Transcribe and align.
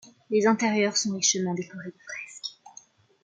Les 0.31 0.47
intérieurs 0.47 0.97
sont 0.97 1.13
richement 1.13 1.53
décorés 1.53 1.91
de 1.91 1.99
fresques. 2.03 2.59